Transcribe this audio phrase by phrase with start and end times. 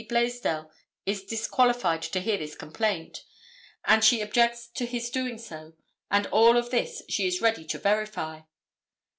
[0.09, 0.71] Blaisdell
[1.05, 3.23] is disqualified to hear this complaint,
[3.85, 5.73] and she objects to his so doing,
[6.09, 8.41] and all of this she is ready to verify.